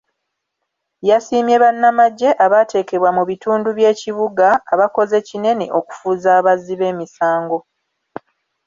[1.09, 7.57] Yasiimye bannamagye abaateekebwa mu bitundu by’ekibuga abakoze kinene okufuuza abazzi b’emisango.